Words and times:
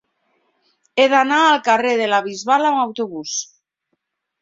He 1.03 1.05
d'anar 1.13 1.43
al 1.51 1.61
carrer 1.69 1.93
de 2.01 2.09
la 2.17 2.25
Bisbal 2.31 2.69
amb 2.73 2.83
autobús. 2.89 3.39